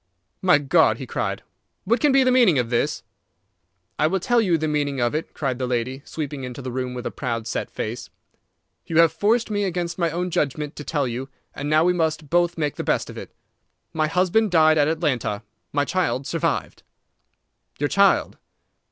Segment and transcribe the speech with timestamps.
[0.41, 1.43] "My God!" he cried.
[1.83, 3.03] "What can be the meaning of this?"
[3.99, 6.95] "I will tell you the meaning of it," cried the lady, sweeping into the room
[6.95, 8.09] with a proud, set face.
[8.87, 12.31] "You have forced me, against my own judgment, to tell you, and now we must
[12.31, 13.31] both make the best of it.
[13.93, 15.43] My husband died at Atlanta.
[15.71, 16.81] My child survived."
[17.77, 18.39] "Your child?"